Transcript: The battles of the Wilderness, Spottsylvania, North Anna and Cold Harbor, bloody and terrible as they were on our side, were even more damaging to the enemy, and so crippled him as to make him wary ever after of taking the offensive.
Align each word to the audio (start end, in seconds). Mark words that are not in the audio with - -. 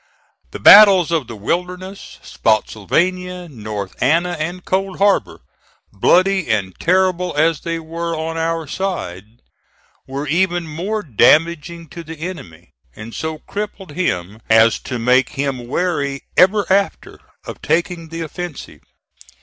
The 0.49 0.57
battles 0.59 1.11
of 1.11 1.27
the 1.27 1.35
Wilderness, 1.35 2.17
Spottsylvania, 2.23 3.47
North 3.47 3.95
Anna 4.01 4.31
and 4.31 4.65
Cold 4.65 4.97
Harbor, 4.97 5.41
bloody 5.93 6.49
and 6.49 6.73
terrible 6.79 7.35
as 7.37 7.59
they 7.61 7.77
were 7.77 8.17
on 8.17 8.35
our 8.35 8.65
side, 8.65 9.43
were 10.07 10.27
even 10.27 10.65
more 10.67 11.03
damaging 11.03 11.87
to 11.89 12.03
the 12.03 12.17
enemy, 12.17 12.71
and 12.95 13.13
so 13.13 13.37
crippled 13.45 13.91
him 13.91 14.41
as 14.49 14.79
to 14.79 14.97
make 14.97 15.33
him 15.37 15.67
wary 15.67 16.23
ever 16.35 16.65
after 16.73 17.19
of 17.45 17.61
taking 17.61 18.09
the 18.09 18.21
offensive. 18.21 18.81